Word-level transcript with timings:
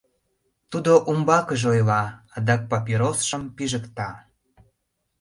Тудо 0.71 0.91
умбакыже 1.09 1.67
ойла, 1.73 2.03
адак 2.35 2.61
папиросшым 2.71 3.43
пижыкта. 3.55 4.09